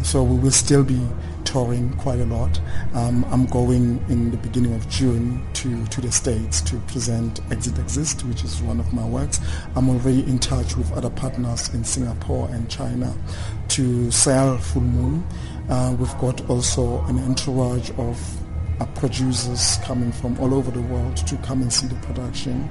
So 0.03 0.23
we 0.23 0.37
will 0.37 0.51
still 0.51 0.83
be 0.83 1.01
touring 1.47 1.93
quite 1.93 2.19
a 2.19 2.25
lot. 2.25 2.59
Um, 2.93 3.25
I'm 3.31 3.45
going 3.45 4.03
in 4.09 4.31
the 4.31 4.37
beginning 4.37 4.75
of 4.75 4.87
June 4.89 5.41
to, 5.53 5.85
to 5.87 6.01
the 6.01 6.11
States 6.11 6.59
to 6.61 6.75
present 6.91 7.39
Exit 7.51 7.79
Exist, 7.79 8.25
which 8.25 8.43
is 8.43 8.61
one 8.61 8.81
of 8.81 8.93
my 8.93 9.05
works. 9.05 9.39
I'm 9.77 9.89
already 9.89 10.23
in 10.23 10.39
touch 10.39 10.75
with 10.75 10.91
other 10.91 11.09
partners 11.09 11.73
in 11.73 11.85
Singapore 11.85 12.49
and 12.51 12.69
China 12.69 13.15
to 13.69 14.11
sell 14.11 14.57
Full 14.57 14.81
Moon. 14.81 15.25
Uh, 15.69 15.95
we've 15.97 16.17
got 16.17 16.47
also 16.49 17.01
an 17.05 17.17
entourage 17.19 17.91
of 17.91 18.17
uh, 18.81 18.85
producers 18.95 19.77
coming 19.83 20.11
from 20.11 20.37
all 20.41 20.53
over 20.53 20.69
the 20.69 20.81
world 20.81 21.15
to 21.15 21.37
come 21.37 21.61
and 21.61 21.71
see 21.71 21.87
the 21.87 21.95
production, 22.07 22.67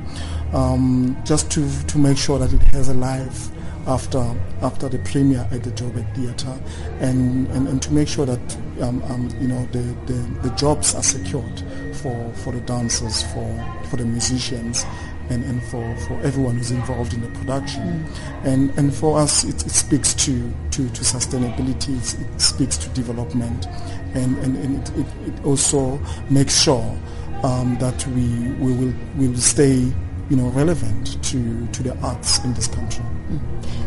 um, 0.53 1.17
just 1.25 1.51
to, 1.51 1.67
to 1.87 1.97
make 1.97 2.19
sure 2.19 2.39
that 2.39 2.53
it 2.53 2.63
has 2.75 2.91
a 2.91 2.95
life 2.95 3.49
after 3.87 4.35
after 4.63 4.89
the 4.89 4.99
premiere 5.01 5.47
at 5.51 5.63
the 5.63 5.71
Joburg 5.71 6.07
Theatre, 6.15 6.59
and, 7.01 7.47
and, 7.49 7.69
and 7.69 7.81
to 7.83 7.93
make 7.93 8.09
sure 8.09 8.27
that 8.27 8.57
um, 8.81 9.03
um, 9.05 9.31
you 9.41 9.49
know 9.49 9.67
the, 9.73 9.83
the, 10.07 10.49
the 10.49 10.55
jobs 10.57 10.95
are 10.95 11.03
secured 11.03 11.63
for, 11.95 12.33
for 12.35 12.53
the 12.53 12.61
dancers, 12.61 13.23
for 13.33 13.83
for 13.89 13.97
the 13.97 14.05
musicians, 14.05 14.85
and, 15.31 15.45
and 15.45 15.63
for, 15.65 15.97
for 16.07 16.15
everyone 16.23 16.57
who's 16.57 16.71
involved 16.71 17.15
in 17.15 17.21
the 17.21 17.31
production. 17.39 17.83
Mm. 17.83 18.45
And 18.45 18.79
and 18.79 18.95
for 18.95 19.19
us, 19.19 19.45
it, 19.45 19.65
it 19.67 19.71
speaks 19.71 20.15
to, 20.15 20.53
to, 20.73 20.89
to 20.89 21.03
sustainability, 21.03 21.97
it, 21.97 22.35
it 22.35 22.41
speaks 22.41 22.77
to 22.79 22.89
development, 22.91 23.67
and, 24.15 24.37
and, 24.39 24.57
and 24.57 24.89
it, 24.89 24.99
it, 24.99 25.07
it 25.29 25.45
also 25.45 25.99
makes 26.31 26.63
sure 26.63 26.99
um, 27.43 27.77
that 27.81 28.07
we, 28.09 28.49
we 28.55 28.73
will, 28.73 28.95
will 29.17 29.37
stay 29.37 29.93
you 30.29 30.37
know, 30.37 30.49
relevant 30.51 31.23
to, 31.23 31.67
to 31.73 31.83
the 31.83 31.97
arts 32.03 32.39
in 32.45 32.55
this 32.55 32.69
country. 32.69 33.05
Mm. 33.31 33.41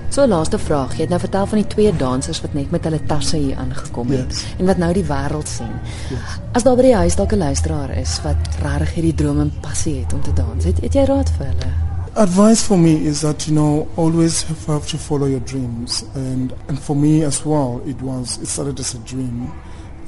So 0.09 0.25
laaste 0.25 0.57
vraag, 0.57 0.95
jy 0.97 1.05
het 1.05 1.11
nou 1.13 1.19
vertel 1.21 1.45
van 1.51 1.59
die 1.61 1.67
twee 1.69 1.91
dansers 1.93 2.39
wat 2.41 2.55
net 2.57 2.71
met 2.73 2.85
hulle 2.87 2.99
tasse 3.05 3.37
hier 3.37 3.59
aangekom 3.61 4.09
het 4.09 4.31
yes. 4.33 4.45
en 4.57 4.65
wat 4.71 4.79
nou 4.81 4.89
die 4.97 5.05
wêreld 5.05 5.51
sien. 5.51 5.75
Yes. 6.09 6.39
As 6.57 6.65
daar 6.65 6.79
by 6.79 6.87
die 6.87 6.95
huis 6.97 7.17
dalk 7.19 7.35
'n 7.37 7.43
luisteraar 7.43 7.93
is 7.93 8.15
wat 8.25 8.49
regtig 8.63 8.95
hierdie 8.97 9.13
droom 9.21 9.39
en 9.39 9.53
passie 9.61 9.99
het 9.99 10.13
om 10.13 10.21
te 10.25 10.33
dans, 10.33 10.65
het, 10.65 10.81
het 10.81 10.93
jy 10.93 11.05
raad 11.05 11.29
vir 11.37 11.45
hulle? 11.51 11.71
Advice 12.15 12.65
for 12.65 12.77
me 12.77 12.95
is 13.05 13.21
that 13.21 13.45
you 13.45 13.53
know 13.53 13.87
always 13.95 14.43
have 14.65 14.87
to 14.89 14.97
follow 14.97 15.29
your 15.29 15.43
dreams 15.45 16.03
and 16.15 16.53
and 16.67 16.79
for 16.79 16.95
me 16.95 17.23
as 17.25 17.45
well 17.45 17.79
it 17.85 18.01
was 18.01 18.39
it 18.41 18.47
started 18.47 18.79
as 18.79 18.95
a 18.95 18.99
dream 19.05 19.53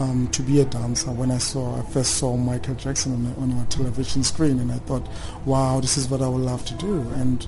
um, 0.02 0.28
to 0.30 0.42
be 0.42 0.62
a 0.62 0.66
dancer 0.66 1.12
when 1.12 1.32
I 1.32 1.38
saw 1.38 1.80
I 1.80 1.84
first 1.84 2.16
saw 2.16 2.36
Michael 2.36 2.76
Jackson 2.76 3.14
on 3.14 3.52
on 3.52 3.58
a 3.60 3.66
television 3.68 4.24
screen 4.24 4.60
and 4.60 4.72
I 4.72 4.80
thought 4.88 5.08
wow 5.46 5.80
this 5.80 5.98
is 5.98 6.10
what 6.10 6.22
I 6.22 6.28
would 6.28 6.42
love 6.42 6.66
to 6.66 6.74
do 6.76 7.02
and 7.22 7.48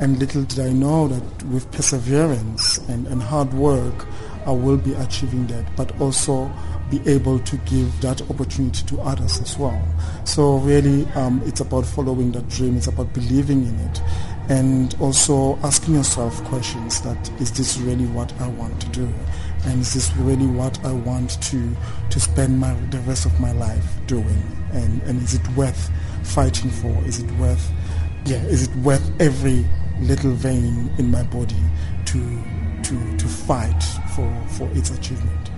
And 0.00 0.18
little 0.18 0.44
did 0.44 0.60
I 0.60 0.72
know 0.72 1.08
that 1.08 1.42
with 1.48 1.70
perseverance 1.72 2.78
and, 2.88 3.06
and 3.08 3.22
hard 3.22 3.52
work, 3.52 4.06
I 4.46 4.50
will 4.50 4.78
be 4.78 4.94
achieving 4.94 5.46
that, 5.48 5.66
but 5.76 6.00
also 6.00 6.50
be 6.90 7.02
able 7.06 7.38
to 7.40 7.56
give 7.58 8.00
that 8.00 8.22
opportunity 8.30 8.82
to 8.86 9.00
others 9.02 9.38
as 9.42 9.58
well. 9.58 9.78
So 10.24 10.56
really, 10.56 11.04
um, 11.12 11.42
it's 11.44 11.60
about 11.60 11.84
following 11.84 12.32
that 12.32 12.48
dream. 12.48 12.78
It's 12.78 12.86
about 12.86 13.12
believing 13.12 13.66
in 13.66 13.78
it, 13.78 14.00
and 14.48 14.96
also 15.00 15.58
asking 15.62 15.96
yourself 15.96 16.42
questions: 16.44 17.02
that 17.02 17.30
is 17.38 17.52
this 17.52 17.76
really 17.76 18.06
what 18.06 18.32
I 18.40 18.48
want 18.48 18.80
to 18.80 18.88
do, 18.88 19.08
and 19.66 19.80
is 19.80 19.94
this 19.94 20.14
really 20.16 20.46
what 20.46 20.82
I 20.84 20.92
want 20.92 21.40
to 21.42 21.76
to 22.10 22.20
spend 22.20 22.58
my 22.58 22.74
the 22.90 22.98
rest 23.00 23.26
of 23.26 23.38
my 23.40 23.52
life 23.52 23.84
doing, 24.06 24.42
and 24.72 25.02
and 25.02 25.22
is 25.22 25.34
it 25.34 25.46
worth 25.56 25.90
fighting 26.22 26.70
for? 26.70 26.92
Is 27.06 27.20
it 27.20 27.30
worth 27.32 27.70
yeah? 28.24 28.42
Is 28.44 28.68
it 28.68 28.74
worth 28.76 29.10
every 29.20 29.64
little 30.00 30.32
vein 30.32 30.90
in 30.98 31.10
my 31.10 31.22
body 31.24 31.62
to 32.06 32.42
to 32.84 33.16
to 33.16 33.26
fight 33.26 33.82
for 34.14 34.30
for 34.48 34.68
its 34.72 34.90
achievement? 34.90 35.49